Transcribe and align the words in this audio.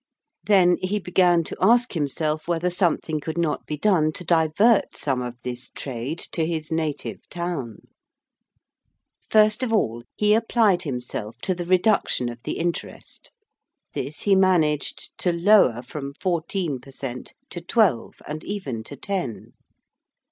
Then 0.43 0.77
he 0.81 0.97
began 0.97 1.43
to 1.43 1.55
ask 1.61 1.93
himself 1.93 2.47
whether 2.47 2.71
something 2.71 3.19
could 3.19 3.37
not 3.37 3.67
be 3.67 3.77
done 3.77 4.11
to 4.13 4.23
divert 4.23 4.97
some 4.97 5.21
of 5.21 5.35
this 5.43 5.69
trade 5.69 6.17
to 6.31 6.43
his 6.43 6.71
native 6.71 7.29
town. 7.29 7.81
[Illustration: 9.21 9.29
FIRST 9.29 9.33
ROYAL 9.35 9.45
EXCHANGE.] 9.49 9.51
First 9.51 9.63
of 9.63 9.73
all, 9.73 10.03
he 10.15 10.33
applied 10.33 10.81
himself 10.81 11.37
to 11.43 11.53
the 11.53 11.67
reduction 11.67 12.29
of 12.29 12.39
the 12.45 12.53
interest. 12.57 13.31
This 13.93 14.21
he 14.21 14.35
managed 14.35 15.15
to 15.19 15.31
lower 15.31 15.83
from 15.83 16.13
fourteen 16.19 16.79
per 16.79 16.89
cent. 16.89 17.35
to 17.51 17.61
twelve 17.61 18.15
and 18.27 18.43
even 18.43 18.83
to 18.85 18.95
ten. 18.95 19.53